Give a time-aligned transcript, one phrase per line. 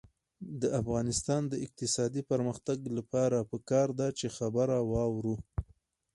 [0.61, 5.35] د افغانستان د اقتصادي پرمختګ لپاره پکار ده چې خبره واورو.